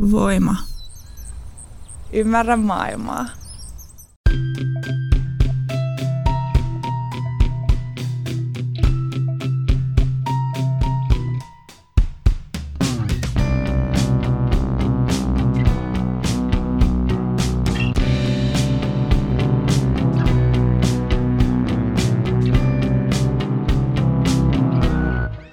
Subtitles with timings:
[0.00, 0.56] Voima.
[2.12, 3.26] Ymmärrä maailmaa.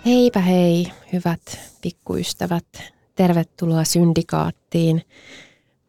[0.05, 2.96] Heipä hei, hyvät pikkuystävät.
[3.17, 5.01] Tervetuloa Syndikaattiin.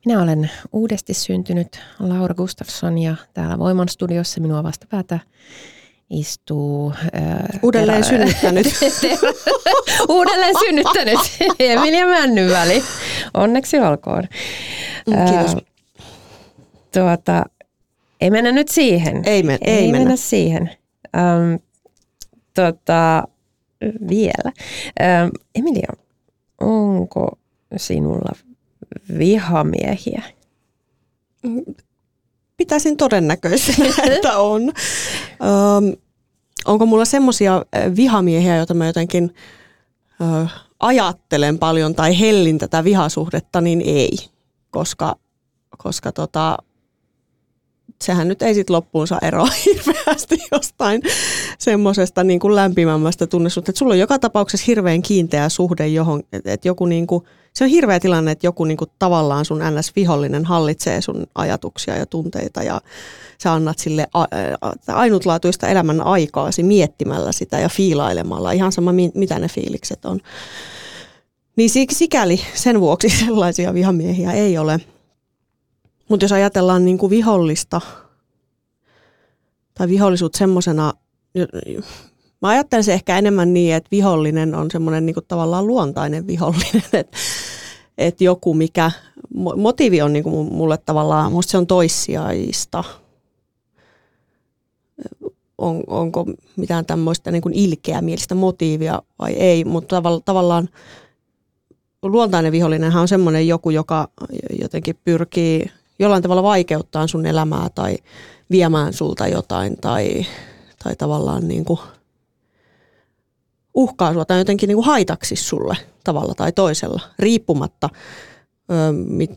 [0.06, 5.18] Minä olen uudesti syntynyt Laura Gustafsson ja täällä Voiman studiossa minua vastapäätä
[6.10, 6.92] istuu...
[7.12, 8.08] Ää, Uudelleen terä...
[8.08, 8.66] synnyttänyt.
[10.08, 11.18] Uudelleen synnyttänyt
[11.58, 12.82] Emilia Männyväli.
[13.34, 14.24] Onneksi olkoon.
[15.06, 15.54] Mm, kiitos.
[15.54, 15.60] Ää,
[16.94, 17.44] tuota,
[18.20, 19.22] ei mennä nyt siihen.
[19.26, 19.98] Ei, me, ei, ei mennä.
[19.98, 20.70] mennä siihen.
[21.16, 21.54] Ähm,
[22.54, 23.22] tota,
[24.08, 24.52] vielä.
[25.00, 25.92] Ähm, Emilia,
[26.60, 27.38] onko
[27.76, 28.32] sinulla
[29.18, 30.22] vihamiehiä?
[32.56, 34.62] Pitäisin todennäköisenä, että on.
[34.62, 35.96] Öm,
[36.64, 37.64] onko mulla semmoisia
[37.96, 39.34] vihamiehiä, joita mä jotenkin
[40.20, 40.48] ö,
[40.80, 44.10] ajattelen paljon tai hellin tätä vihasuhdetta, niin ei.
[44.70, 45.16] Koska,
[45.78, 46.58] koska tota,
[48.04, 51.02] sehän nyt ei sitten loppuunsa eroa hirveästi jostain
[51.58, 53.70] semmoisesta niin kuin lämpimämmästä tunnesuhteesta.
[53.70, 57.64] Että sulla on joka tapauksessa hirveän kiinteä suhde johon, että et joku niin kuin, se
[57.64, 62.62] on hirveä tilanne, että joku niin kuin tavallaan sun ns-vihollinen hallitsee sun ajatuksia ja tunteita
[62.62, 62.80] ja
[63.42, 64.06] sä annat sille
[64.86, 70.20] ainutlaatuista elämän aikaasi miettimällä sitä ja fiilailemalla, ihan sama mitä ne fiilikset on.
[71.56, 74.80] Niin sikäli sen vuoksi sellaisia vihamiehiä ei ole–
[76.08, 77.80] mutta jos ajatellaan niin kuin vihollista
[79.74, 80.92] tai vihollisuutta semmoisena,
[82.42, 87.18] mä ajattelen se ehkä enemmän niin, että vihollinen on semmoinen niin tavallaan luontainen vihollinen, että
[87.98, 88.90] et joku mikä,
[89.56, 92.84] motiivi on niin kuin mulle tavallaan, musta se on toissijaista.
[95.58, 96.26] On, onko
[96.56, 100.68] mitään tämmöistä niin ilkeä mielistä motiivia vai ei, mutta tavallaan
[102.02, 104.08] luontainen vihollinenhan on semmoinen joku, joka
[104.60, 107.96] jotenkin pyrkii jollain tavalla vaikeuttaa sun elämää tai
[108.50, 110.26] viemään sulta jotain tai,
[110.84, 111.80] tai tavallaan niin kuin
[113.74, 117.88] uhkaa sua tai jotenkin niin kuin haitaksi sulle tavalla tai toisella, riippumatta
[118.70, 119.30] ö, mit,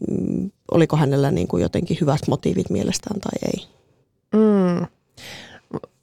[0.71, 3.67] oliko hänellä niin kuin jotenkin hyvät motiivit mielestään tai ei.
[4.35, 4.87] Mm.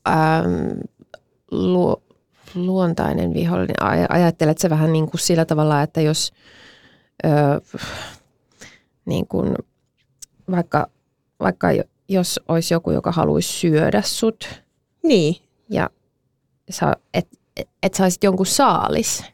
[0.08, 0.80] Ähm,
[1.50, 2.02] lu,
[2.54, 3.76] luontainen vihollinen.
[4.08, 6.32] Ajattelet se vähän niin kuin sillä tavalla, että jos
[7.24, 7.28] ö,
[9.04, 9.54] niin kuin
[10.50, 10.86] vaikka,
[11.40, 11.68] vaikka
[12.08, 14.48] jos olisi joku, joka haluaisi syödä sut.
[15.02, 15.36] Niin.
[15.70, 15.90] Ja
[16.70, 19.24] sä, et, et, et saisit jonkun saalis.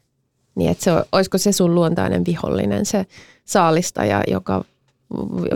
[0.55, 3.07] Niin että se, olisiko se sun luontainen vihollinen, se
[3.45, 4.65] saalistaja, joka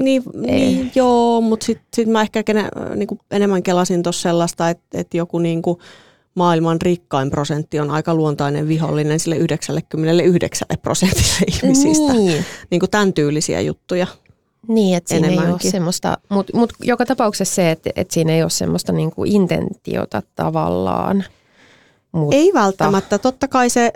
[0.03, 5.01] niin, niin joo, mutta sitten sit mä ehkä kene, niinku enemmän kelasin tuossa sellaista, että
[5.01, 5.79] et joku niinku
[6.35, 12.13] maailman rikkain prosentti on aika luontainen vihollinen sille 99 prosentille ihmisistä.
[12.13, 12.45] Niin.
[12.71, 14.07] Niinku tämän tyylisiä juttuja.
[14.69, 18.43] Niin, että siinä ei ole semmoista, mutta mut joka tapauksessa se, että, että siinä ei
[18.43, 21.25] ole semmoista niinku intentiota tavallaan.
[22.13, 22.37] Mutta...
[22.37, 23.93] Ei välttämättä, totta kai se,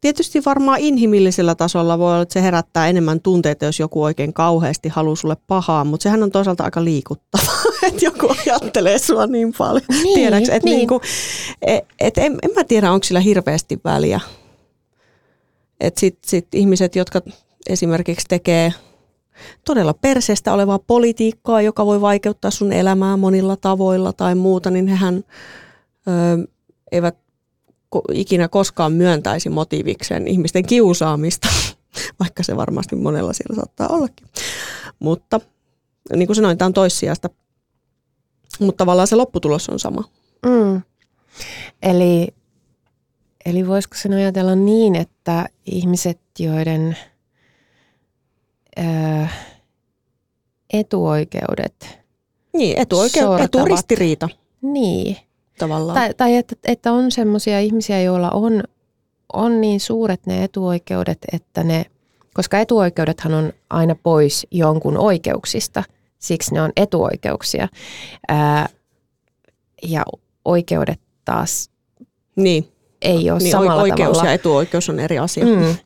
[0.00, 4.88] tietysti varmaan inhimillisellä tasolla voi olla, että se herättää enemmän tunteita, jos joku oikein kauheasti
[4.88, 9.84] haluaa sulle pahaa, mutta sehän on toisaalta aika liikuttavaa, että joku ajattelee sua niin paljon.
[9.88, 10.76] Niin, Tiedätkö, että niin.
[10.76, 11.00] niinku,
[11.62, 14.20] et, et en, en mä tiedä, onko sillä hirveästi väliä.
[15.80, 17.20] Että sitten sit ihmiset, jotka
[17.68, 18.72] esimerkiksi tekee
[19.64, 25.24] todella perseestä olevaa politiikkaa, joka voi vaikeuttaa sun elämää monilla tavoilla tai muuta, niin hehän
[26.08, 26.48] ö,
[26.92, 27.16] eivät
[28.12, 31.48] ikinä koskaan myöntäisi motiivikseen ihmisten kiusaamista,
[32.20, 34.26] vaikka se varmasti monella siellä saattaa ollakin.
[34.98, 35.40] Mutta
[36.16, 37.30] niin kuin sanoin, tämä on toissijasta,
[38.60, 40.04] mutta tavallaan se lopputulos on sama.
[40.46, 40.82] Mm.
[41.82, 42.28] Eli,
[43.46, 46.96] eli voisiko sen ajatella niin, että ihmiset, joiden–
[48.76, 49.28] ää,
[50.72, 51.98] etuoikeudet.
[52.52, 54.28] Niin, etuoikeudet, eturistiriita.
[54.62, 55.16] Niin.
[55.58, 55.94] Tavallaan.
[55.94, 58.62] Tai, tai että, että on sellaisia ihmisiä, joilla on,
[59.32, 61.84] on niin suuret ne etuoikeudet, että ne,
[62.34, 65.84] koska etuoikeudethan on aina pois jonkun oikeuksista,
[66.18, 67.68] siksi ne on etuoikeuksia.
[68.28, 68.68] Ää,
[69.82, 70.04] ja
[70.44, 71.70] oikeudet taas
[72.36, 72.68] niin.
[73.02, 74.30] ei ole niin, samalla oikeus tavalla.
[74.30, 75.44] ja etuoikeus on eri asia.
[75.44, 75.76] Mm.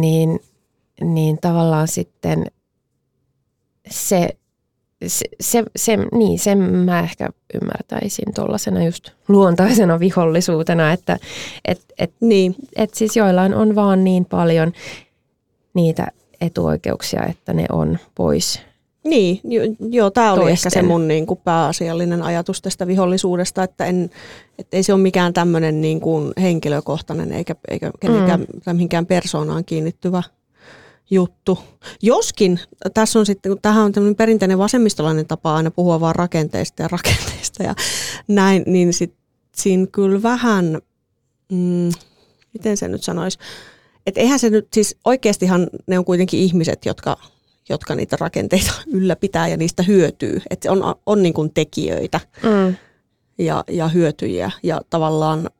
[0.00, 0.40] Niin
[1.00, 2.46] niin tavallaan sitten
[3.90, 4.28] se
[5.06, 11.18] se, se, se, niin, sen mä ehkä ymmärtäisin tuollaisena just luontaisena vihollisuutena, että
[11.64, 14.72] et, et, Niin, et siis joillain on vaan niin paljon
[15.74, 16.06] niitä
[16.40, 18.60] etuoikeuksia, että ne on pois.
[19.04, 20.86] niin jo, joo, tämä oli ehkä se Toisten.
[20.86, 24.10] mun niin kuin pääasiallinen ajatus tästä vihollisuudesta, että, en,
[24.58, 28.72] että ei se ole mikään tämmöinen niin kuin henkilökohtainen eikä, eikä kenenkään, mm.
[28.72, 30.22] mihinkään persoonaan kiinnittyvä
[31.10, 31.58] juttu.
[32.02, 32.60] Joskin
[32.94, 36.88] tässä on sitten, kun tämähän on tämmöinen perinteinen vasemmistolainen tapa aina puhua vaan rakenteista ja
[36.88, 37.74] rakenteista ja
[38.28, 39.14] näin, niin sit,
[39.56, 40.78] siinä kyllä vähän,
[41.52, 41.90] mm,
[42.52, 43.38] miten se nyt sanoisi,
[44.06, 47.16] että eihän se nyt, siis oikeastihan ne on kuitenkin ihmiset, jotka,
[47.68, 50.42] jotka niitä rakenteita ylläpitää ja niistä hyötyy.
[50.50, 52.76] Että on, on niin kuin tekijöitä Mm.
[53.38, 55.50] ja, ja hyötyjiä ja tavallaan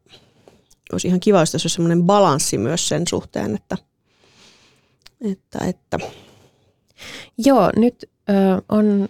[0.92, 3.76] olisi ihan kiva, jos tässä olisi semmoinen balanssi myös sen suhteen, että,
[5.20, 5.98] että, että
[7.38, 8.32] Joo, nyt ö,
[8.68, 9.08] on,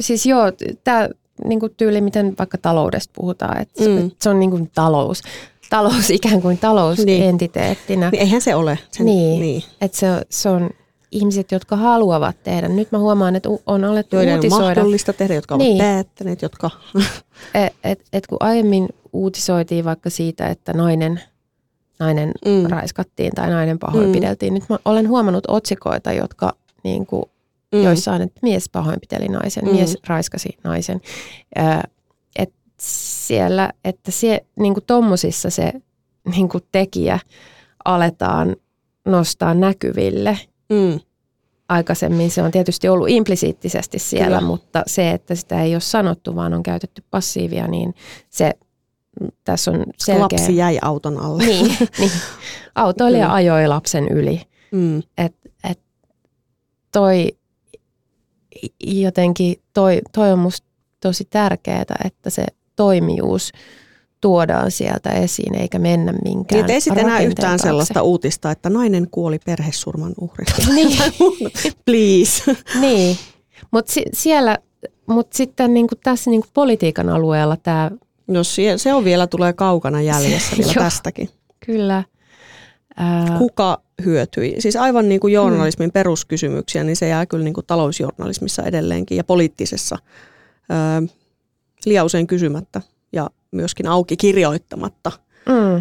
[0.00, 0.42] siis joo,
[0.84, 1.08] tämä
[1.44, 4.10] niinku tyyli, miten vaikka taloudesta puhutaan, että Mm.
[4.20, 5.22] se on niinku talous,
[5.70, 8.10] talous ikään kuin talousentiteettinä.
[8.10, 8.78] niin eihän se ole.
[8.90, 9.40] Sen, Niin.
[9.40, 9.62] niin.
[9.80, 10.70] Että se, se on
[11.10, 12.68] ihmiset, jotka haluavat tehdä.
[12.68, 15.78] Nyt mä huomaan, että on alettu Joiden on uutisoida, mahdollista tehdä, jotka ovat Niin.
[15.78, 16.70] päättäneet, jotka...
[17.54, 21.20] että et, et kun aiemmin uutisoitiin vaikka siitä, että nainen,
[22.02, 22.50] nainen Mm.
[22.50, 22.66] mm.
[22.70, 24.54] raiskattiin tai nainen pahoinpideltiin.
[24.54, 26.52] Nyt mä olen huomannut otsikoita, jotka
[26.84, 27.22] niin kuin
[27.74, 27.82] mm.
[27.82, 29.70] joissa on, että mies pahoinpiteli naisen, Mm.
[29.70, 29.76] mm.
[29.76, 31.00] mies raiskasi naisen.
[31.56, 31.88] Ää,
[32.36, 35.72] et siellä, että sie, niin kuin tommosissa se
[36.36, 37.18] niin kuin tekijä
[37.84, 38.56] aletaan
[39.04, 40.38] nostaa näkyville.
[40.72, 41.00] Mm.
[41.68, 44.26] Aikaisemmin se on tietysti ollut implisiittisesti siellä.
[44.26, 44.40] Kyllä.
[44.40, 47.94] mutta se, että sitä ei ole sanottu, vaan on käytetty passiivia, niin
[48.30, 48.52] se
[49.44, 50.22] tässä on selkeä.
[50.22, 51.42] Lapsi jäi auton alle.
[51.44, 52.10] Niin, niin.
[52.74, 53.34] Autoilija Kyllä.
[53.34, 54.42] ajoi lapsen yli.
[54.72, 54.98] Mm.
[55.18, 55.34] Et,
[55.70, 55.80] et
[56.92, 57.28] toi
[58.84, 60.66] jotenkin, toi, toi on musta
[61.00, 62.44] tosi tärkeää, että se
[62.76, 63.52] toimijuus
[64.20, 67.62] tuodaan sieltä esiin, eikä mennä minkään Niin, ei sitten enää yhtään taakse.
[67.62, 70.54] sellaista uutista, että nainen kuoli perhesurman uhrina.
[70.74, 70.98] Niin.
[71.86, 72.56] Please.
[72.80, 73.16] Niin,
[73.70, 74.58] mutta si- siellä,
[75.06, 77.90] mut sitten niinku tässä niinku politiikan alueella tämä
[78.32, 80.84] No se, se on vielä, tulee kaukana jäljessä vielä Joo.
[80.84, 81.28] tästäkin.
[81.66, 82.04] kyllä,
[82.96, 84.54] ää, Kuka hyötyi?
[84.58, 89.24] Siis aivan niin kuin journalismin peruskysymyksiä, niin se jää kyllä niin kuin talousjournalismissa edelleenkin ja
[89.24, 89.98] poliittisessa
[90.70, 91.08] öö,
[91.86, 92.80] liian usein kysymättä
[93.12, 95.12] ja myöskin auki kirjoittamatta,
[95.48, 95.76] mm,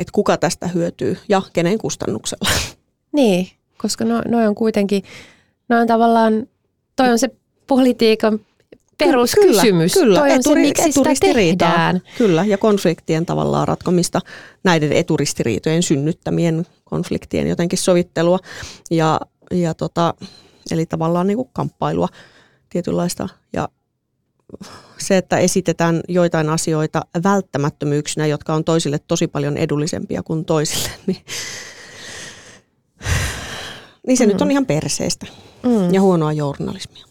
[0.00, 2.48] että kuka tästä hyötyy ja kenen kustannuksella.
[3.12, 3.48] niin,
[3.78, 5.02] koska no, noi on kuitenkin,
[5.68, 6.46] noi on tavallaan,
[6.96, 7.30] toi on se
[7.66, 8.40] politiikan
[9.06, 9.92] peruskysymys.
[9.94, 12.00] Kyllä, toi on eturi- se, miksi sitä tehdään.
[12.18, 14.20] Kyllä, ja konfliktien tavallaan ratkomista,
[14.64, 18.38] näiden eturistiriitojen synnyttämien konfliktien jotenkin sovittelua.
[18.90, 19.20] Ja,
[19.50, 20.14] ja tota,
[20.70, 22.08] eli tavallaan niin kuin kamppailua
[22.70, 23.28] tietynlaista.
[23.52, 23.68] Ja
[24.98, 31.24] se, että esitetään joitain asioita välttämättömyyksinä, jotka on toisille tosi paljon edullisempia kuin toisille, niin,
[34.06, 34.28] niin se mm.
[34.28, 35.26] nyt on ihan perseestä
[35.62, 35.94] Mm.
[35.94, 37.04] ja huonoa journalismia.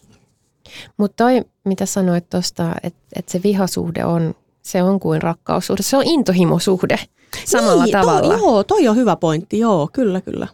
[0.96, 5.82] Mutta toi, mitä sanoit tuosta, että et se vihasuhde on, se on kuin rakkaussuhde.
[5.82, 6.98] Se on intohimosuhde
[7.44, 8.34] samalla niin, tavalla.
[8.34, 9.58] Toi, joo, toi on hyvä pointti.
[9.58, 10.48] Joo, kyllä, kyllä.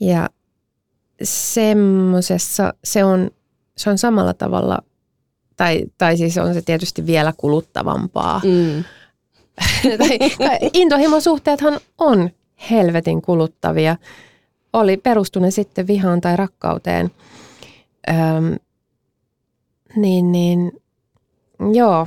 [0.00, 0.28] Ja
[1.22, 3.30] semmosessa se on,
[3.76, 4.78] se on samalla tavalla,
[5.56, 8.40] tai, tai siis on se tietysti vielä kuluttavampaa.
[8.44, 8.84] Mm.
[10.72, 12.30] intohimosuhteethan on
[12.70, 13.96] helvetin kuluttavia.
[14.72, 17.10] Oli perustune sitten vihaan tai rakkauteen.
[18.08, 18.56] Öm,
[19.96, 20.72] niin, niin,
[21.72, 22.06] joo.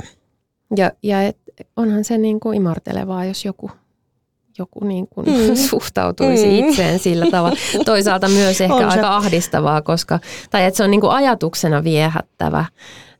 [0.77, 1.37] Ja, ja et,
[1.75, 3.71] onhan se niin kuin imartelevaa, jos joku,
[4.57, 5.55] joku niin kuin Mm.
[5.69, 6.53] suhtautuisi Mm.
[6.69, 7.57] itseen sillä tavalla.
[7.85, 8.97] Toisaalta myös ehkä On se.
[8.97, 12.65] aika ahdistavaa, koska, tai että se on niin kuin ajatuksena viehättävä,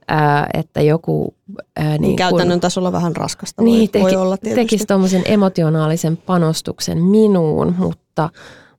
[0.08, 1.36] ää, että joku
[1.76, 4.62] ää, Niin niin käytännön kuin, tasolla vähän raskasta niin, voi, teki, voi olla tietysti.
[4.62, 8.30] tekisi tuommoisen emotionaalisen panostuksen minuun, mutta,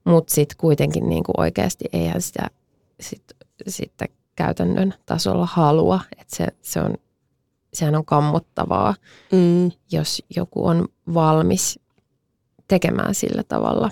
[0.03, 2.47] mutta sitten kuitenkin niin kuin oikeasti eihän sitä
[2.99, 3.23] sit,
[3.67, 4.07] sitten
[4.43, 5.99] käytännön tasolla halua.
[6.17, 6.95] Että se, se on,
[7.73, 8.95] sehän on kammottavaa,
[9.31, 9.71] Mm.
[9.91, 11.79] jos joku on valmis
[12.67, 13.91] tekemään sillä tavalla,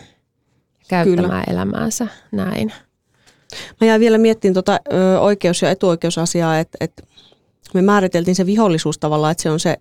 [0.88, 1.44] käyttämään Kyllä.
[1.48, 2.74] elämäänsä näin.
[3.82, 7.04] Mä jäin vielä miettimään tuota ö, oikeus- ja etuoikeusasiaa, että, että
[7.74, 9.78] me määriteltiin se vihollisuus tavallaan, että se on se,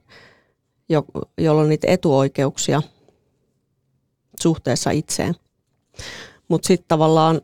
[0.89, 1.05] jo,
[1.39, 2.83] jolla on niitä etuoikeuksia
[4.41, 5.35] suhteessa itseen.
[6.49, 7.41] Mutta sitten tavallaan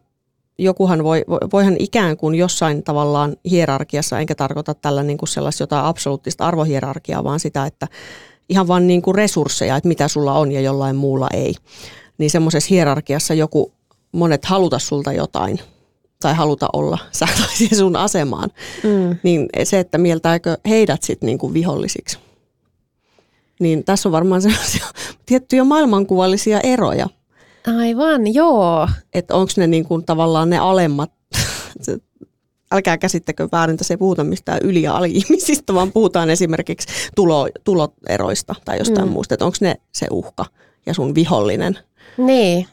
[0.64, 5.62] jokuhan voi, voi- voihan ikään kuin jossain tavallaan hierarkiassa, enkä tarkoita tällä niin kuin sellaista
[5.62, 7.88] jotain absoluuttista arvohierarkiaa, vaan sitä, että
[8.48, 11.54] ihan vaan niin kuin resursseja, että mitä sulla on ja jollain muulla ei.
[12.18, 13.72] Niin semmoisessa hierarkiassa joku,
[14.12, 15.60] monet haluta sulta jotain
[16.20, 18.50] tai haluta olla säätäisiin sun asemaan,
[18.82, 19.16] mm.
[19.22, 22.18] niin se, että mieltääkö heidät sitten niinku vihollisiksi.
[23.60, 24.86] Niin tässä on varmaan sellaisia
[25.26, 27.08] tiettyjä maailmankuvallisia eroja.
[27.66, 28.88] Aivan, joo.
[29.14, 31.10] Että onko ne niinku tavallaan ne alemmat,
[32.72, 37.48] älkää käsittäkö väärin, että se ei puhuta mistään yli- ja ali-ihmisistä, vaan puhutaan esimerkiksi tulo,
[37.64, 39.12] tuloeroista tai jostain mm.
[39.12, 40.44] muusta, että onko ne se uhka
[40.86, 41.78] ja sun vihollinen.
[42.16, 42.66] Niin,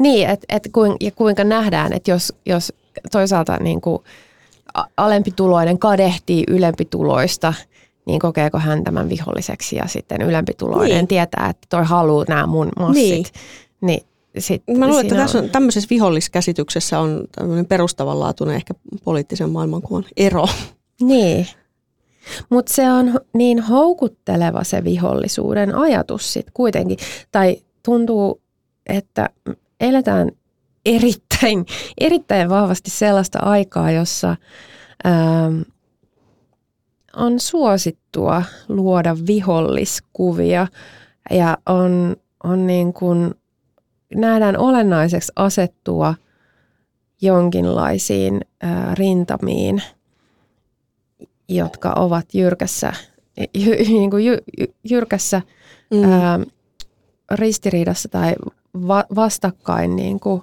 [0.00, 2.72] niin että et kuin, ja kuinka nähdään, että jos, jos
[3.12, 4.02] toisaalta niin kuin
[4.96, 7.54] alempituloinen kadehtii ylempituloista,
[8.06, 11.08] niin kokeeko hän tämän viholliseksi ja sitten ylempituloinen niin.
[11.08, 13.02] tietää, että toi haluaa nämä mun massit.
[13.02, 13.26] Niin.
[13.80, 14.00] niin
[14.38, 18.74] sit Mä luulen, että tässä on, tämmöisessä viholliskäsityksessä on tämmöinen perustavanlaatuinen ehkä
[19.04, 20.46] poliittisen maailmankuvan ero.
[21.00, 21.46] Niin.
[22.50, 26.98] Mutta se on niin houkutteleva se vihollisuuden ajatus sitten kuitenkin.
[27.32, 28.40] Tai tuntuu,
[28.86, 29.30] että
[29.80, 30.30] eletään
[30.86, 31.66] erittäin,
[31.98, 34.36] erittäin vahvasti sellaista aikaa, jossa
[35.06, 35.60] ähm,
[37.16, 40.66] on suosittua luoda viholliskuvia
[41.30, 43.34] ja on, on niin kuin,
[44.14, 46.14] nähdään olennaiseksi asettua
[47.22, 48.40] jonkinlaisiin
[48.94, 49.82] rintamiin,
[51.48, 52.92] jotka ovat jyrkässä,
[53.64, 54.38] jy, niin kuin jy,
[54.84, 55.42] jyrkässä
[55.90, 56.12] mm.
[56.12, 56.40] ää,
[57.30, 58.34] ristiriidassa tai
[58.88, 60.42] va, vastakkain niin kuin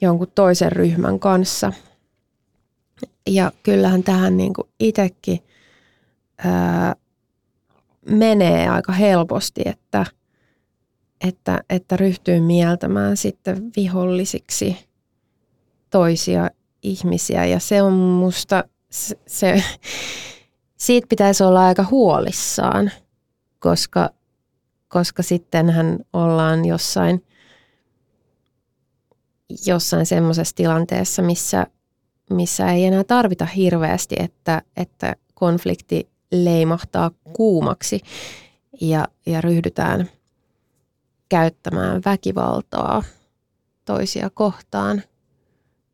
[0.00, 1.72] jonkun toisen ryhmän kanssa.
[3.26, 5.40] Ja kyllähän tähän niin kuin itsekin
[6.38, 6.94] ää,
[8.10, 10.06] menee aika helposti, että,
[11.20, 14.76] että, että ryhtyy mieltämään sitten vihollisiksi
[15.90, 16.50] toisia
[16.82, 17.44] ihmisiä.
[17.44, 19.64] Ja se on musta, se, se
[20.76, 22.90] siitä pitäisi olla aika huolissaan,
[23.58, 24.10] koska,
[24.88, 27.24] koska sittenhän ollaan jossain,
[29.66, 31.66] jossain semmoisessa tilanteessa, missä,
[32.30, 38.00] missä ei enää tarvita hirveästi, että, että konflikti leimahtaa kuumaksi
[38.80, 40.10] ja, ja ryhdytään
[41.28, 43.02] käyttämään väkivaltaa
[43.84, 45.02] toisia kohtaan,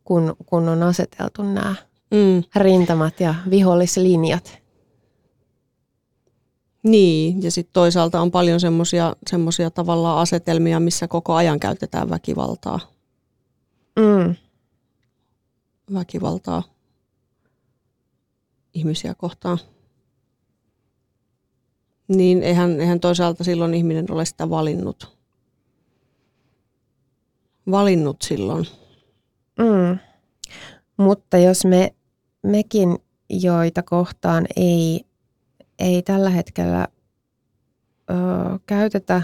[0.05, 1.75] kun, kun on aseteltu nämä
[2.11, 2.43] mm.
[2.57, 4.59] rintamat ja vihollislinjat.
[6.83, 8.61] Niin, ja sitten toisaalta on paljon
[9.31, 12.81] semmoisia tavallaan asetelmia, missä koko ajan käytetään väkivaltaa.
[13.99, 14.35] Mm.
[15.95, 16.63] Väkivaltaa
[18.75, 19.59] ihmisiä kohtaan.
[22.09, 25.14] Niin eihän, eihän toisaalta silloin ihminen ole sitä valinnut.
[27.71, 28.67] Valinnut silloin.
[29.59, 29.99] Mm.
[30.97, 31.95] Mutta jos me,
[32.43, 32.99] mekin,
[33.31, 35.05] joita kohtaan ei,
[35.79, 36.89] ei tällä hetkellä
[38.11, 38.15] ö,
[38.67, 39.23] käytetä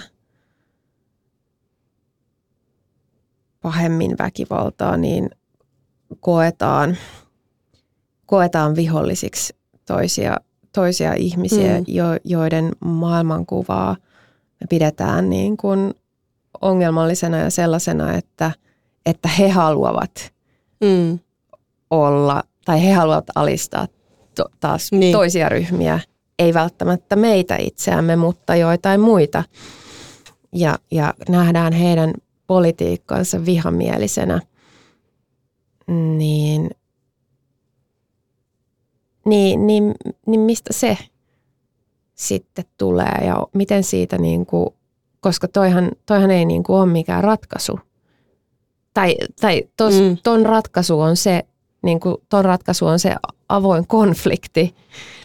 [3.62, 5.30] pahemmin väkivaltaa, niin
[6.20, 6.96] koetaan,
[8.26, 9.56] koetaan vihollisiksi
[9.86, 10.36] toisia,
[10.72, 11.84] toisia ihmisiä, mm.
[11.88, 13.96] jo, joiden maailmankuvaa
[14.60, 15.94] me pidetään niin kuin
[16.60, 18.52] ongelmallisena ja sellaisena, että,
[19.06, 20.32] että he haluavat
[20.80, 21.18] mm.
[21.90, 23.88] olla tai he haluavat alistaa
[24.34, 25.12] to, taas niin.
[25.12, 26.00] toisia ryhmiä,
[26.38, 29.44] ei välttämättä meitä itseämme, mutta joitain muita.
[30.54, 32.14] Ja, ja nähdään heidän
[32.46, 34.40] politiikkansa vihamielisenä,
[36.16, 36.70] niin,
[39.26, 39.94] niin, niin,
[40.26, 40.98] niin mistä se
[42.14, 44.70] sitten tulee ja miten siitä, niin kuin,
[45.20, 47.80] koska toihan, toihan ei niin kuin ole mikään ratkaisu.
[48.94, 50.16] Tai, tai tos, mm.
[50.22, 51.44] ton ratkaisu on se,
[51.82, 53.14] niin kuin, ton ratkaisu on se
[53.48, 54.74] avoin konflikti,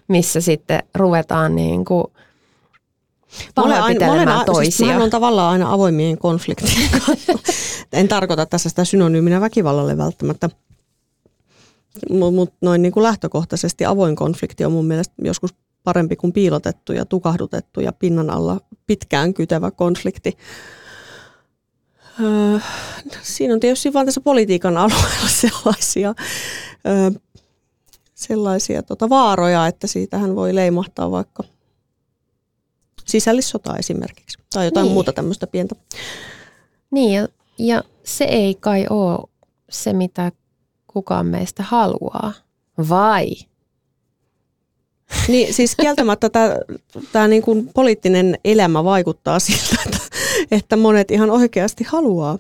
[0.08, 2.04] missä sitten ruvetaan niin kuin
[3.56, 4.72] pahoinpitelemään toisia.
[4.72, 6.90] Siis on tavallaan aina avoimien konfliktien
[7.94, 10.50] En tarkoita tässä sitä synonyyminä väkivallalle välttämättä,
[12.10, 15.54] mutta noin niin kuin lähtökohtaisesti avoin konflikti on mun mielestä joskus
[15.86, 20.38] parempi kuin piilotettu ja tukahdutettu ja pinnan alla pitkään kytevä konflikti.
[22.20, 22.60] Öö,
[23.22, 26.16] siinä on tietysti vain tässä politiikan alueella sellaisia,
[26.88, 27.12] öö,
[28.14, 31.44] sellaisia tota vaaroja, että siitähän voi leimahtaa vaikka
[33.06, 34.94] sisällissota esimerkiksi tai jotain niin.
[34.94, 35.76] muuta tämmöistä pientä.
[36.92, 37.28] Niin ja,
[37.58, 39.30] ja se ei kai ole
[39.70, 40.32] se, mitä
[40.88, 42.34] kukaan meistä haluaa,
[42.90, 43.28] vai?
[45.28, 46.30] Niin siis kieltämättä
[47.12, 49.98] tämä niin kuin poliittinen elämä vaikuttaa siltä, että,
[50.52, 52.40] että monet ihan oikeasti haluaa.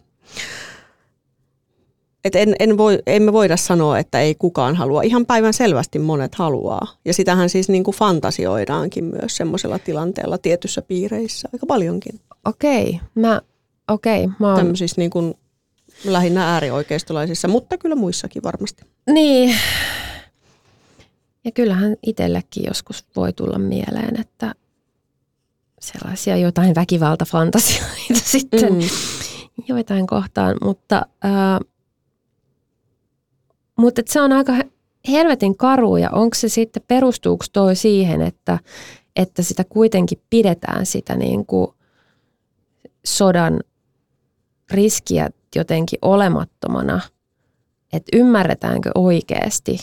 [2.25, 5.01] Et en, en voi, emme voida sanoa, että ei kukaan halua.
[5.01, 6.87] Ihan päivän selvästi monet haluaa.
[7.05, 12.19] Ja sitähän siis niin kuin fantasioidaankin myös semmoisella tilanteella tietyssä piireissä aika paljonkin.
[12.45, 13.41] Okei, mä,
[13.87, 14.57] okei, mä oon...
[14.57, 15.33] Tämmöisissä niin kuin
[16.05, 18.83] lähinnä äärioikeistolaisissa, mutta kyllä muissakin varmasti.
[19.09, 19.55] Niin.
[21.45, 24.55] Ja kyllähän itsellekin joskus voi tulla mieleen, että
[25.79, 28.79] sellaisia jotain väkivaltafantasioita sitten mm.
[29.67, 31.59] joitain kohtaan, mutta, äh,
[33.77, 34.53] mutta se on aika
[35.07, 38.59] helvetin karu ja onko se sitten, perustuuko toi siihen, että,
[39.15, 41.67] että sitä kuitenkin pidetään sitä niin kuin
[43.05, 43.59] sodan
[44.71, 47.01] riskiä jotenkin olemattomana,
[47.93, 49.79] että ymmärretäänkö oikeasti,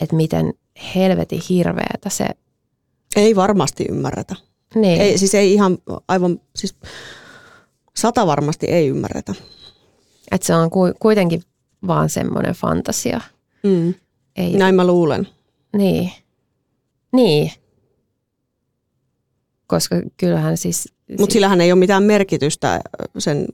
[0.00, 0.54] että miten
[0.94, 2.26] helvetin hirveätä se...
[3.16, 4.36] Ei varmasti ymmärretä.
[4.74, 5.00] Niin.
[5.00, 6.74] Ei, siis ei ihan aivan, siis
[7.96, 9.34] sata varmasti ei ymmärretä.
[10.30, 11.42] Että se on kuitenkin
[11.86, 13.20] vaan semmoinen fantasia.
[13.62, 13.94] Mm.
[14.36, 14.52] Ei.
[14.52, 15.28] Näin mä luulen.
[15.76, 16.12] Niin.
[17.12, 17.52] Niin.
[19.66, 20.88] Koska kyllähän siis...
[21.18, 22.80] Mutta sillähän ei ole mitään merkitystä
[23.18, 23.46] sen,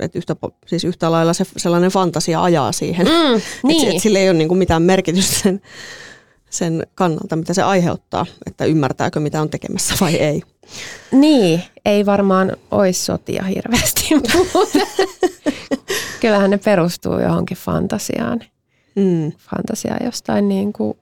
[0.00, 3.06] että yhtä, siis yhtä lailla se, sellainen fantasia ajaa siihen.
[3.06, 3.88] Mm, niin.
[3.88, 5.60] et, et sillä ei ole niinku mitään merkitystä sen,
[6.50, 10.42] sen kannalta, mitä se aiheuttaa, että ymmärtääkö mitä on tekemässä vai ei.
[11.12, 14.08] Niin, ei varmaan olisi sotia hirveästi,
[16.20, 18.40] kyllähän ne perustuu johonkin fantasiaan
[18.96, 19.32] mm.
[19.32, 20.98] fantasiaa jostain niin kuin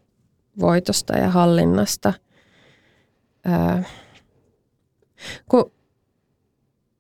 [0.61, 2.15] voitosta ja hallinnasta.
[3.47, 3.83] Öö,
[5.49, 5.73] kun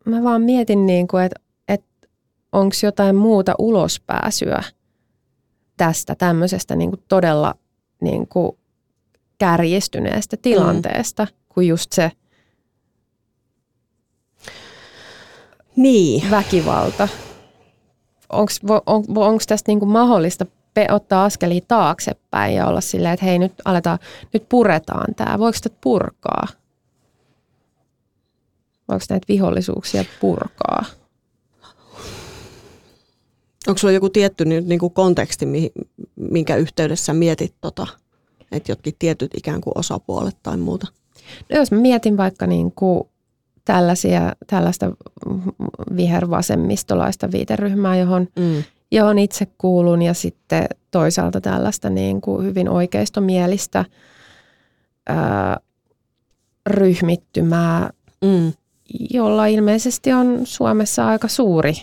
[0.04, 2.08] mä vaan mietin, niin kuin, että, että
[2.52, 4.62] onko jotain muuta ulospääsyä
[5.76, 7.54] tästä tämmöisestä niin kuin todella
[8.00, 8.52] niin kuin
[9.38, 11.30] kärjistyneestä tilanteesta mm.
[11.48, 12.12] kuin just se
[15.76, 16.30] niin.
[16.30, 17.08] väkivalta.
[18.32, 18.52] Onko
[18.86, 20.46] on, tästä niin kuin mahdollista
[20.90, 23.98] ottaa askelia taaksepäin ja olla silleen, että hei nyt aletaan,
[24.32, 25.38] nyt puretaan tämä.
[25.38, 26.46] Voiko sitä purkaa?
[28.88, 30.84] Voiko näitä vihollisuuksia purkaa?
[33.68, 35.46] Onko sulla joku tietty niin kuin konteksti,
[36.20, 37.86] minkä yhteydessä mietit tota,
[38.52, 40.86] että jotkin tietyt ikään kuin osapuolet tai muuta?
[41.52, 43.04] No jos mä mietin vaikka niin kuin
[43.64, 44.92] tällaisia, tällaista
[45.96, 53.84] vihervasemmistolaista viiteryhmää, johon mm johon itse kuulun ja sitten toisaalta tällaista niin kuin hyvin oikeistomielistä
[55.08, 55.60] ää,
[56.66, 57.90] ryhmittymää,
[58.24, 58.52] mm.
[59.10, 61.74] jolla ilmeisesti on Suomessa aika suuri,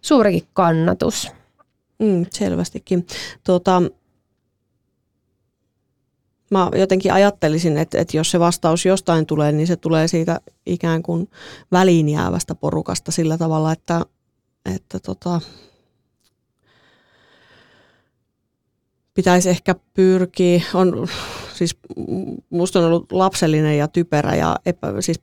[0.00, 1.30] suurikin kannatus.
[2.02, 3.06] Mm, selvästikin.
[3.44, 3.82] Tuota,
[6.50, 11.02] mä jotenkin ajattelisin, että, että jos se vastaus jostain tulee, niin se tulee siitä ikään
[11.02, 11.30] kuin
[11.72, 14.06] väliin jäävästä porukasta sillä tavalla, että,
[14.74, 15.40] että tota,
[19.14, 21.08] pitäisi ehkä pyrkiä, on
[21.54, 21.76] siis
[22.50, 25.20] musta on ollut lapsellinen ja typerä ja epä, siis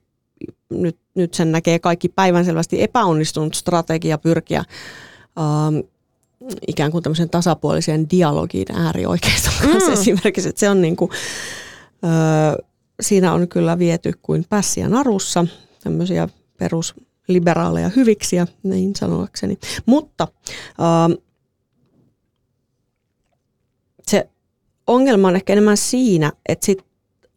[0.69, 4.63] nyt, nyt sen näkee kaikki päivänselvästi epäonnistunut strategia pyrkiä
[5.39, 5.79] ähm,
[6.67, 9.93] ikään kuin tämmöisen tasapuoliseen dialogiin äärioikeiston kanssa mm.
[9.93, 11.11] esimerkiksi, että se on niin kuin,
[12.03, 12.65] äh,
[13.01, 15.45] siinä on kyllä viety kuin pässiä narussa
[15.83, 19.57] tämmöisiä perusliberaaleja hyviksiä, niin sanoakseni.
[19.85, 20.27] Mutta
[20.79, 21.17] äh,
[24.07, 24.29] se
[24.87, 26.85] ongelma on ehkä enemmän siinä, että sit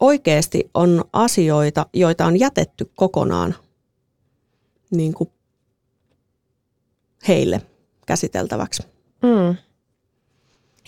[0.00, 3.54] oikeasti on asioita, joita on jätetty kokonaan
[4.90, 5.30] niin kuin
[7.28, 7.62] heille
[8.06, 8.91] käsiteltäväksi.
[9.22, 9.56] Mm.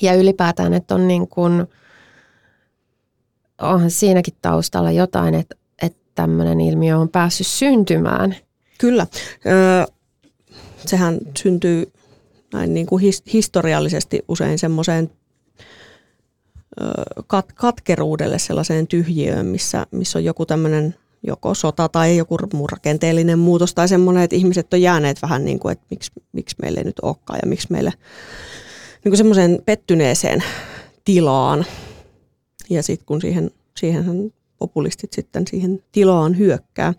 [0.00, 1.66] Ja ylipäätään, että on niin kuin,
[3.60, 8.36] onhan siinäkin taustalla jotain, että, että tämmöinen ilmiö on päässyt syntymään.
[8.78, 9.06] Kyllä.
[9.46, 9.84] Öö,
[10.86, 11.92] sehän syntyy
[12.52, 15.10] näin niin kuin historiallisesti usein semmoiseen
[17.26, 20.94] kat, katkeruudelle sellaiseen tyhjiöön, missä, missä on joku tämmöinen
[21.26, 25.58] joko sota tai joku muu rakenteellinen muutos tai semmoinen, että ihmiset on jääneet vähän niin
[25.58, 27.92] kuin, että miksi, miksi meille ei nyt olekaan ja miksi meille
[29.04, 30.44] niin kuin semmoiseen pettyneeseen
[31.04, 31.64] tilaan.
[32.70, 36.94] Ja sitten kun siihen, siihenhän populistit sitten siihen tilaan hyökkää,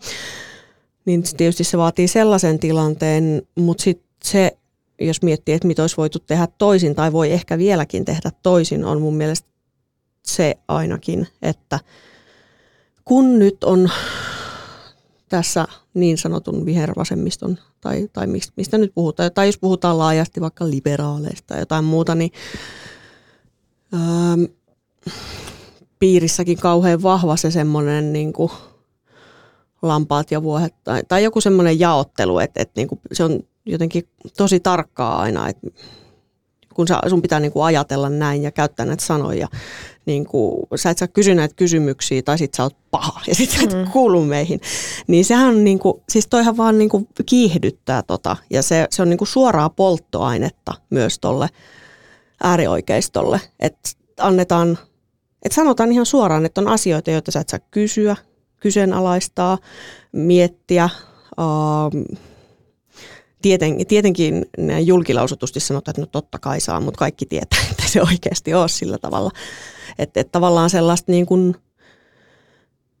[1.04, 4.56] niin tietysti se vaatii sellaisen tilanteen, mutta sitten se,
[5.00, 9.00] jos miettii, että mitä olisi voitu tehdä toisin tai voi ehkä vieläkin tehdä toisin, on
[9.00, 9.48] mun mielestä
[10.22, 11.80] se ainakin, että
[13.06, 13.90] kun nyt on
[15.28, 21.46] tässä niin sanotun vihervasemmiston, tai, tai mistä nyt puhutaan, tai jos puhutaan laajasti vaikka liberaaleista
[21.46, 22.30] tai jotain muuta, niin
[23.94, 24.44] ähm,
[25.98, 28.32] piirissäkin kauhean vahva se semmoinen niin
[29.82, 34.08] lampaat ja vuohet, tai, tai joku semmoinen jaottelu, että, että niin kuin se on jotenkin
[34.36, 35.66] tosi tarkkaa aina, että
[36.76, 39.48] kun sä, sun pitää niin kuin ajatella näin ja käyttää näitä sanoja,
[40.06, 43.50] niin kuin, sä et saa kysyä näitä kysymyksiä tai sit sä oot paha ja sit
[43.50, 43.90] sä et mm.
[43.90, 44.60] kuulu meihin.
[45.06, 49.02] Niin sehän on niin kuin, siis toihan vaan niin kuin kiihdyttää tota ja se, se
[49.02, 51.48] on niin kuin suoraa polttoainetta myös tolle
[52.42, 54.78] äärioikeistolle, että annetaan,
[55.42, 58.16] että sanotaan ihan suoraan, että on asioita, joita sä et saa kysyä,
[58.60, 59.58] kyseenalaistaa,
[60.12, 60.88] miettiä,
[61.38, 62.16] uh,
[63.42, 64.46] tieten, tietenkin
[64.84, 68.98] julkilausutusti sanotaan, että no totta kai saa, mutta kaikki tietää, että se oikeasti ole sillä
[68.98, 69.30] tavalla.
[69.98, 71.54] Että, että tavallaan sellaista niin kuin,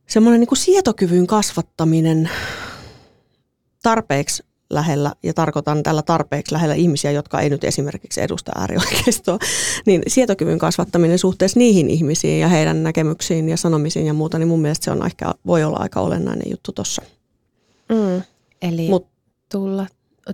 [0.06, 2.30] semmoinen niin kuin sietokyvyn kasvattaminen
[3.82, 9.38] tarpeeksi lähellä, ja tarkoitan tällä tarpeeksi lähellä ihmisiä, jotka ei nyt esimerkiksi edusta äärioikeistoa,
[9.86, 14.60] niin sietokyvyn kasvattaminen suhteessa niihin ihmisiin ja heidän näkemyksiin ja sanomisiin ja muuta, niin mun
[14.60, 17.02] mielestä se on ehkä, voi olla aika olennainen juttu tuossa.
[17.88, 18.22] Mm,
[18.62, 19.08] eli Mut,
[19.52, 19.86] tulla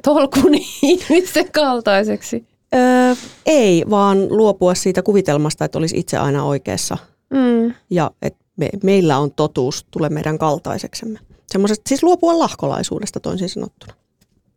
[0.05, 2.47] tolkun ihmisten kaltaiseksi?
[2.75, 3.15] Öö,
[3.47, 6.99] ei, vaan luopua siitä kuvitelmasta, että olisi itse aina oikeassa.
[7.31, 7.75] Mm.
[7.91, 11.19] Ja että me, meillä on totuus, tule meidän kaltaiseksemme.
[11.47, 13.95] Semmoiset, siis luopua lahkolaisuudesta toisin sanottuna.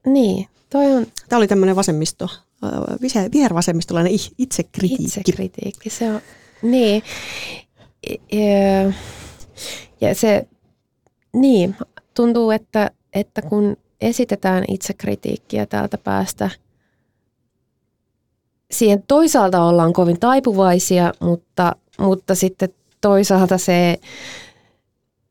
[0.05, 1.07] Niin, toi on...
[1.29, 2.27] Tämä oli tämmöinen vasemmisto,
[3.33, 5.03] vihervasemmistolainen itsekritiikki.
[5.03, 6.21] Itsekritiikki, se on,
[6.61, 7.03] niin.
[8.31, 8.93] Ja,
[10.01, 10.47] ja se,
[11.33, 11.75] niin,
[12.13, 16.49] tuntuu, että, että kun esitetään itsekritiikkiä täältä päästä.
[18.71, 22.69] Siihen toisaalta ollaan kovin taipuvaisia, mutta, mutta sitten
[23.01, 23.99] toisaalta se,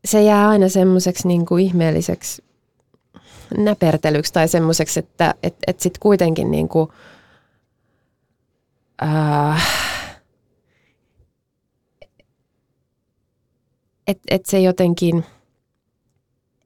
[0.04, 2.44] se jää aina semmoiseksi niin kuin ihmeelliseksi
[3.56, 6.90] näpertelyksi tai semmoiseksi, että et, et sitten kuitenkin niin kuin,
[9.02, 9.94] äh,
[14.06, 15.24] että et se jotenkin,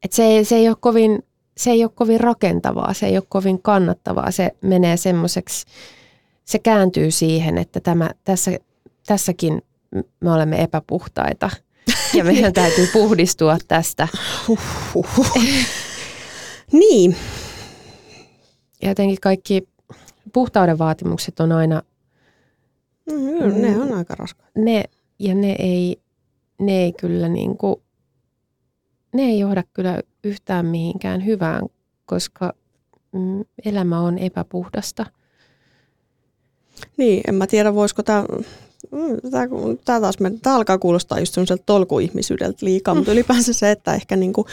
[0.02, 1.22] että se, se ei ole kovin
[1.58, 4.30] se ei ole kovin rakentavaa, se ei ole kovin kannattavaa.
[4.30, 5.66] Se menee semmoiseksi,
[6.44, 8.58] se kääntyy siihen, että tämä, tässä,
[9.06, 9.62] tässäkin
[10.20, 11.50] me olemme epäpuhtaita
[12.14, 14.08] ja meidän täytyy puhdistua tästä.
[16.72, 17.16] niin.
[18.82, 19.68] Ja jotenkin kaikki
[20.32, 21.82] puhtauden vaatimukset on aina...
[23.10, 24.60] Mm, ne on aika raskaita.
[24.60, 24.84] Ne,
[25.18, 26.00] ja ne ei,
[26.60, 27.76] ne ei kyllä niin kuin,
[29.14, 31.62] ne ei johda kyllä yhtään mihinkään hyvään,
[32.06, 32.52] koska
[33.12, 35.06] mm, elämä on epäpuhdasta.
[36.96, 38.24] Niin, en mä tiedä, voisiko tämä
[39.30, 42.98] Tämä, taas, tämä alkaa kuulostaa just semmoiselta tolkuihmisyydeltä liikaa, mm.
[42.98, 44.46] mutta ylipäänsä se, että ehkä niinku,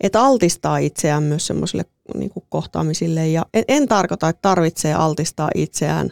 [0.00, 3.28] että altistaa itseään myös semmoisille niinku kohtaamisille.
[3.28, 6.10] Ja en, en tarkoita, että tarvitsee altistaa itseään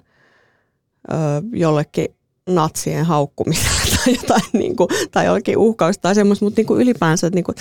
[1.12, 1.14] ö,
[1.52, 2.08] jollekin
[2.46, 7.30] natsien haukkumiselle tai jotain niin kuin, tai jollakin uhkausta tai semmoista, mutta niin kuin ylipäänsä
[7.30, 7.56] niin kuin,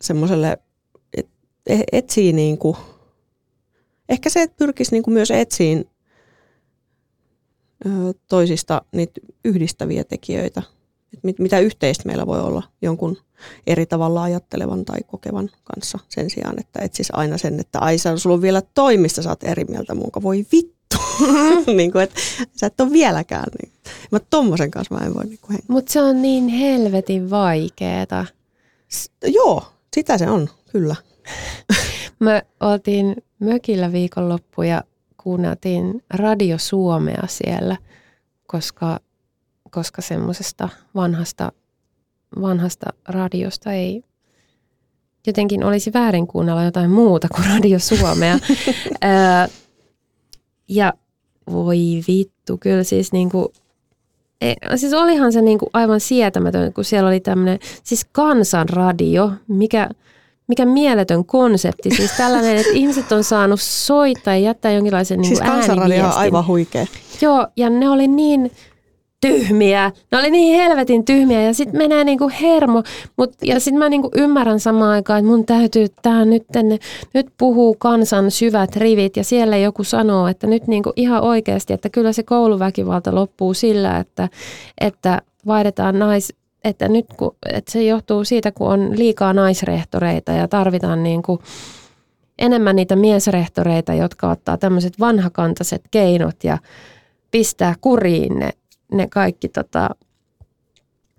[0.00, 0.58] semmoiselle,
[1.16, 1.28] et,
[1.92, 2.76] etsii niin kuin,
[4.08, 5.90] ehkä se, että pyrkisi niin kuin myös etsiin
[8.28, 10.62] toisista niitä yhdistäviä tekijöitä,
[11.12, 13.16] että mit, mitä yhteistä meillä voi olla jonkun
[13.66, 18.34] eri tavalla ajattelevan tai kokevan kanssa sen sijaan, että etsis aina sen, että ai sulla
[18.34, 20.79] on vielä toimista, sä oot eri mieltä muunka, voi vittu
[21.76, 22.20] niin kuin, että
[22.56, 23.44] sä et ole vieläkään.
[23.62, 23.72] Niin.
[24.12, 25.64] Mä tommosen kanssa mä en voi niin hengaa.
[25.68, 28.26] Mutta se on niin helvetin vaikeeta.
[28.92, 30.96] S- joo, sitä se on, kyllä.
[32.18, 34.84] Me oltiin mökillä viikonloppu ja
[35.22, 37.76] kuunneltiin Radio Suomea siellä,
[38.46, 39.00] koska,
[39.70, 41.52] koska semmoisesta vanhasta,
[42.40, 44.04] vanhasta radiosta ei
[45.26, 48.38] jotenkin olisi väärin kuunnella jotain muuta kuin Radio Suomea.
[50.70, 50.92] Ja
[51.52, 51.78] voi
[52.08, 53.52] vittu, kyllä siis niinku,
[54.40, 59.88] ei, siis olihan se niinku aivan sietämätön, kun siellä oli tämmöinen, siis kansanradio, mikä,
[60.46, 61.90] mikä mieletön konsepti.
[61.90, 66.46] Siis tällainen, että ihmiset on saanut soittaa ja jättää jonkinlaisen niin Siis kansanradio on aivan
[66.46, 66.86] huikea.
[67.20, 68.50] Joo, ja ne oli niin
[69.20, 69.92] tyhmiä.
[70.12, 72.82] Ne oli niin helvetin tyhmiä ja sitten menee niinku hermo.
[73.16, 76.78] Mut, ja sitten mä niinku ymmärrän samaan aikaan, että mun täytyy tää nyt, tänne,
[77.14, 81.88] nyt puhuu kansan syvät rivit ja siellä joku sanoo, että nyt niinku ihan oikeasti, että
[81.88, 84.28] kyllä se kouluväkivalta loppuu sillä, että,
[84.80, 86.32] että vaihdetaan nais,
[86.64, 91.42] että nyt kun, että se johtuu siitä, kun on liikaa naisrehtoreita ja tarvitaan niinku
[92.38, 96.58] enemmän niitä miesrehtoreita, jotka ottaa tämmöiset vanhakantaiset keinot ja
[97.30, 98.50] pistää kuriin ne
[98.92, 99.90] ne kaikki tota,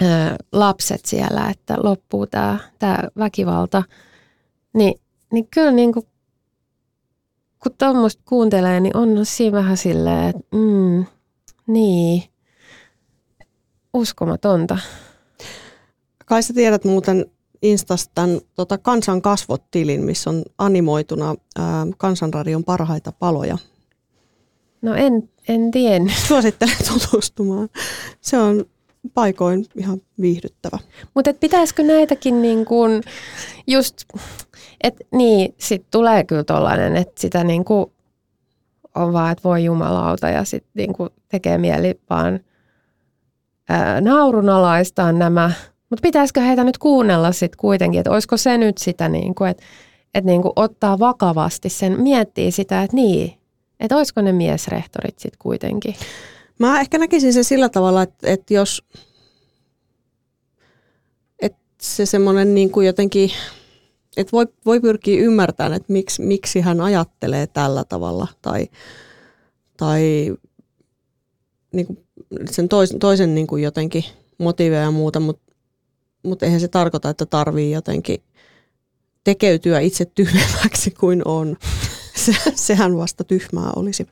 [0.02, 0.06] ö,
[0.52, 3.84] lapset siellä, että loppuu tämä tää väkivalta,
[4.74, 4.94] niin,
[5.32, 6.08] niin kyllä niin kuin,
[7.64, 11.06] kun tuommoista kuuntelee, niin on siinä vähän silleen, että mm,
[11.68, 12.24] niin,
[13.94, 14.78] uskomatonta.
[16.26, 17.26] Kai sä tiedät muuten
[17.62, 23.58] Instasta tämän tota, Kansan kasvot-tilin, missä on animoituna ää, Kansanradion parhaita paloja.
[24.82, 26.13] No en, en tiennyt.
[26.28, 27.70] Suosittelen tutustumaan.
[28.22, 28.65] Se on
[29.13, 30.78] paikoin ihan viihdyttävä.
[31.15, 33.04] Mutta pitäisikö näitäkin niin kuin
[33.67, 34.04] just,
[34.84, 37.86] että niin, sit tulee kyllä tollainen, että sitä niin kuin
[38.96, 42.39] on vaan, että voi jumalauta ja sitten niin kuin tekee mieli vaan
[43.70, 45.52] ää, naurunalaistaan nämä.
[45.89, 49.63] Mutta pitäisikö heitä nyt kuunnella sitten kuitenkin, että olisiko se nyt sitä, niin kuin, että,
[50.13, 53.41] että niin kuin ottaa vakavasti sen, miettii sitä, että niin,
[53.82, 55.96] että olisiko ne miesrehtorit sitten kuitenkin.
[56.60, 58.84] Mä ehkä näkisin sen sillä tavalla, että, että jos
[61.39, 63.32] että se semmoinen niin kuin jotenkin,
[64.17, 68.67] että voi, voi pyrkiä ymmärtämään, että miksi, miksi hän ajattelee tällä tavalla tai,
[69.78, 70.02] tai
[71.74, 72.00] niin kuin
[72.50, 74.04] sen toisen, toisen niin kuin jotenkin
[74.38, 75.54] motiiveja ja muuta, mutta,
[76.24, 78.24] mutta eihän se tarkoita, että tarvii jotenkin
[79.24, 81.58] tekeytyä itse tyhmemmäksi kuin on.
[82.26, 84.08] Se, sehän vasta tyhmää olisi.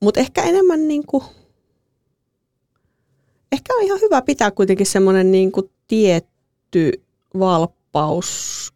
[0.00, 1.24] Mutta ehkä enemmän niin kuin,
[3.52, 7.04] ehkä on ihan hyvä pitää kuitenkin semmoinen niin kuin tietty
[7.38, 8.72] valppaus,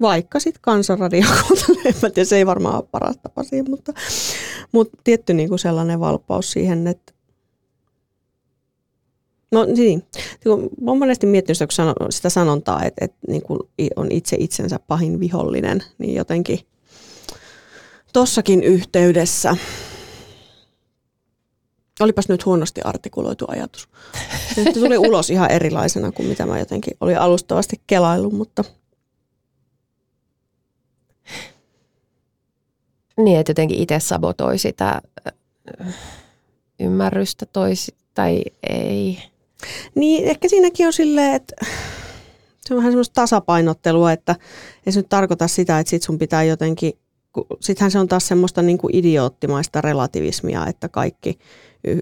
[0.00, 1.24] vaikka sitten kansanradio
[2.14, 3.92] tiedä, se ei varmaan ole paras tapa siihen, mutta,
[4.72, 7.12] mutta tietty niin kuin sellainen valppaus siihen, että
[9.52, 10.02] No niin,
[10.46, 11.66] olen monesti miettinyt sitä,
[12.10, 13.60] sitä sanontaa, että, että niin kuin
[13.96, 16.58] on itse itsensä pahin vihollinen, niin jotenkin–
[18.16, 19.56] tossakin yhteydessä.
[22.00, 23.88] Olipas nyt huonosti artikuloitu ajatus.
[24.54, 28.64] Se tuli ulos ihan erilaisena kuin mitä mä jotenkin olin alustavasti kelaillut, mutta...
[33.16, 35.02] Niin, että jotenkin itse sabotoi sitä
[36.80, 39.18] ymmärrystä toisi tai ei.
[39.94, 41.56] Niin, ehkä siinäkin on silleen, että
[42.60, 44.36] se on vähän semmoista tasapainottelua, että
[44.86, 46.92] ei se nyt tarkoita sitä, että sit sun pitää jotenkin
[47.60, 51.38] sittenhän se on taas semmoista niin kuin idioottimaista relativismia, että kaikki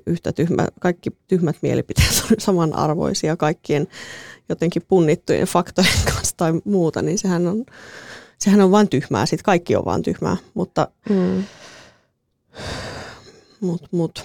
[0.06, 3.88] yhtä tyhmä, kaikki tyhmät mielipiteet on samanarvoisia kaikkien
[4.48, 7.64] jotenkin punnittujen faktojen kanssa tai muuta, niin sehän on,
[8.38, 11.44] sehän on vain tyhmää, sitten kaikki on vain tyhmää, mutta mm.
[13.60, 14.24] mut, mut.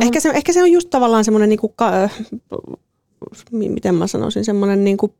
[0.00, 1.72] Ehkä, se, ehkä se on just tavallaan semmoinen, niin kuin,
[3.50, 5.12] miten mä sanoisin, semmoinen niin kuin,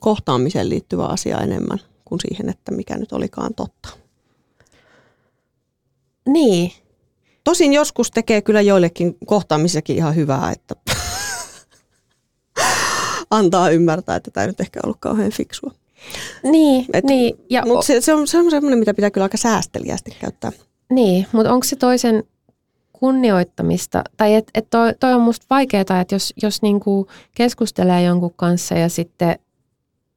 [0.00, 3.88] kohtaamiseen liittyvä asia enemmän kuin siihen, että mikä nyt olikaan totta.
[6.28, 6.72] Niin.
[7.44, 10.74] Tosin joskus tekee kyllä joillekin kohtaamisekin ihan hyvää, että
[13.30, 15.70] antaa ymmärtää, että tämä ei nyt ehkä ollut kauhean fiksua.
[16.42, 17.34] Niin, Et, niin.
[17.66, 20.52] Mutta se, se on semmoinen, mitä pitää kyllä aika säästeliästi käyttää.
[20.90, 22.24] Niin, mutta onko se toisen
[22.92, 28.34] kunnioittamista, tai että et toi, toi on musta vaikeaa, että jos, jos niinku keskustelee jonkun
[28.36, 29.38] kanssa ja sitten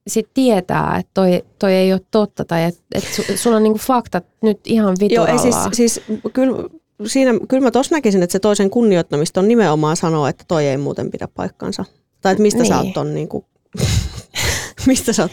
[0.06, 3.78] sit tietää, että toi, toi ei ole totta tai että et su, sulla on niinku
[3.78, 5.30] faktat nyt ihan vituralla.
[5.30, 6.00] Joo, siis, siis
[6.32, 6.68] kyllä,
[7.06, 10.76] siinä, kyllä mä tuossa näkisin, että se toisen kunnioittamista on nimenomaan sanoa, että toi ei
[10.76, 11.84] muuten pidä paikkansa.
[12.20, 12.68] Tai että mistä niin.
[12.68, 13.44] sä oot ton niinku,
[14.86, 15.32] mistä sä oot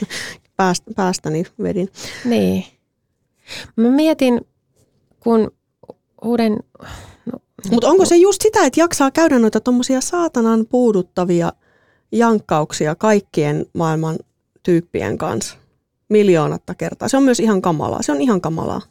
[0.57, 1.89] päästä, päästäni vedin.
[2.25, 2.63] Niin.
[3.75, 4.41] Mä mietin,
[5.25, 5.51] kun
[6.21, 6.59] uuden...
[7.25, 7.39] No,
[7.71, 11.53] Mutta onko se just sitä, että jaksaa käydä noita tuommoisia saatanan puuduttavia
[12.11, 14.17] jankkauksia kaikkien maailman
[14.63, 15.57] tyyppien kanssa
[16.09, 17.07] miljoonatta kertaa.
[17.07, 18.01] Se on myös ihan kamalaa.
[18.01, 18.81] Se on ihan kamalaa.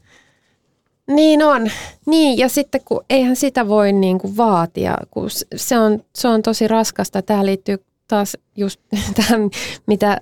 [1.07, 1.71] Niin on.
[2.07, 6.43] Niin, ja sitten kun eihän sitä voi niin kuin vaatia, kun se on, se on
[6.43, 7.23] tosi raskasta.
[7.23, 8.81] Tämä liittyy taas just
[9.17, 9.51] tähän,
[9.87, 10.21] mitä,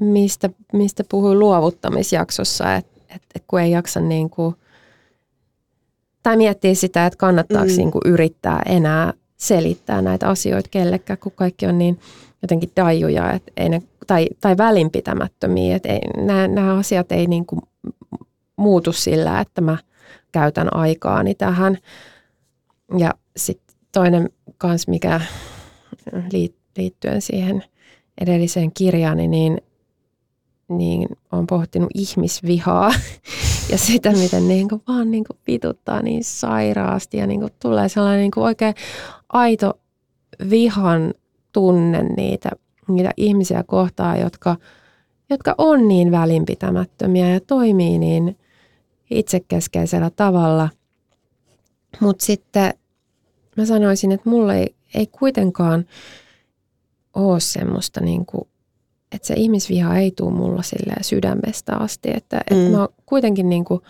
[0.00, 4.54] mistä, mistä puhuin luovuttamisjaksossa, että et, et kun ei jaksa niin kuin,
[6.24, 7.76] tai miettii sitä, että kannattaako mm.
[7.76, 11.98] niin kuin yrittää enää selittää näitä asioita kellekään, kun kaikki on niin
[12.42, 15.76] jotenkin dajuja, että ei ne tai, tai välinpitämättömiä.
[15.76, 17.62] Että ei, nämä, nämä asiat ei niin kuin
[18.56, 19.76] muutu sillä, että mä
[20.32, 21.78] käytän aikaani tähän.
[22.98, 25.20] Ja sitten toinen kans, mikä
[26.76, 27.64] liittyen siihen
[28.20, 29.60] edelliseen kirjaani, niin,
[30.68, 32.92] niin on pohtinut ihmisvihaa
[33.70, 37.88] ja sitä, miten niin kuin vaan niin kuin vituttaa niin sairaasti ja niin kuin tulee
[37.88, 38.74] sellainen niin kuin oikein
[39.28, 39.80] aito
[40.50, 41.14] vihan
[41.52, 42.50] tunne niitä
[42.88, 44.56] niitä ihmisiä kohtaa, jotka,
[45.30, 48.38] jotka on niin välinpitämättömiä ja toimii niin
[49.10, 50.68] itsekeskeisellä tavalla.
[52.00, 52.74] Mutta sitten
[53.56, 55.84] mä sanoisin, että mulle ei, ei kuitenkaan
[57.14, 58.48] ole semmoista, niin kuin,
[59.14, 60.62] että se ihmisviha ei tule mulla
[61.00, 62.10] sydämestä asti.
[62.14, 62.56] Että, mm.
[62.56, 63.80] että mä kuitenkin niin kuin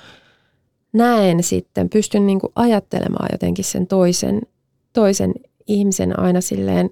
[0.92, 4.42] näen sitten, pystyn niin kuin ajattelemaan jotenkin sen toisen,
[4.92, 5.34] toisen
[5.66, 6.90] ihmisen aina silleen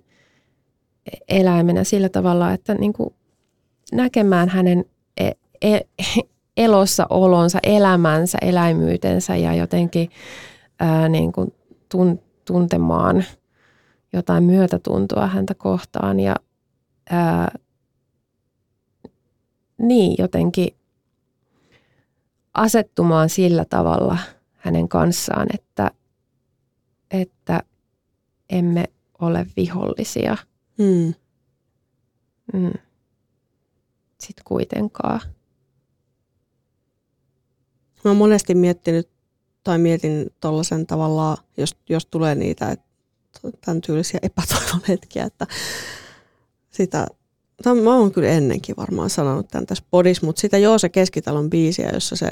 [1.29, 3.15] eläimenä sillä tavalla, että niin kuin
[3.93, 4.85] näkemään hänen
[5.17, 5.31] e,
[5.63, 5.81] e,
[6.57, 10.11] elossa olonsa, elämänsä, eläimyytensä ja jotenkin
[10.81, 11.55] ää, niin kuin
[11.89, 13.25] tun, tuntemaan
[14.13, 16.37] jotain myötätuntoa häntä kohtaan ja
[17.11, 17.59] ää,
[19.83, 20.77] niin jotenkin
[22.55, 24.19] asettumaan sillä tavalla
[24.53, 25.91] hänen kanssaan, että,
[27.11, 27.63] että
[28.51, 28.85] emme
[29.21, 30.37] ole vihollisia.
[30.79, 31.15] Mm.
[32.53, 32.73] Mm.
[34.21, 35.21] Sitten kuitenkaan.
[38.05, 39.09] Mä oon monesti miettinyt
[39.65, 42.93] tai mietin tuollaisen tavallaan, jos, jos tulee niitä että
[43.61, 45.47] tämän tyylisiä epätoivon hetkiä, että
[46.71, 47.07] sitä,
[47.63, 51.51] tämän, mä oon kyllä ennenkin varmaan sanonut tämän tässä podissa, mutta sitä joo se keskitalon
[51.51, 52.31] biisiä, jossa se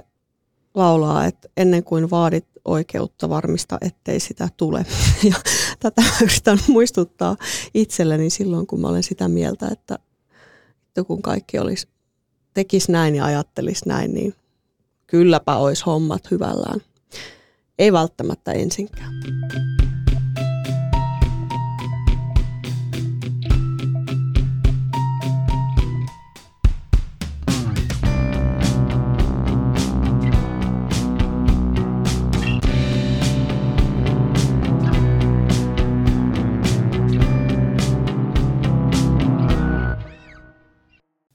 [0.74, 4.86] laulaa, että ennen kuin vaadit oikeutta varmista, ettei sitä tule.
[5.30, 5.34] Ja
[5.80, 7.36] tätä yritän muistuttaa
[7.74, 9.98] itselleni silloin, kun mä olen sitä mieltä, että
[11.06, 11.88] kun kaikki olisi,
[12.54, 14.34] tekisi näin ja ajattelisi näin, niin
[15.06, 16.80] kylläpä olisi hommat hyvällään.
[17.78, 19.12] Ei välttämättä ensinkään.